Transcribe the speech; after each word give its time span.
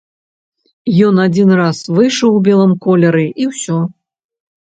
Ён 1.07 1.19
адзін 1.25 1.51
раз 1.59 1.77
выйшаў 1.95 2.29
у 2.39 2.41
белым 2.47 2.73
колеры 2.85 3.27
і 3.45 3.47
ўсё. 3.53 3.77